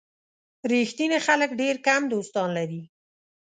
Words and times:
ریښتیني 0.71 1.19
خلک 1.27 1.49
ډېر 1.61 1.75
کم 1.87 2.01
دوستان 2.13 2.49
لري. 2.57 2.81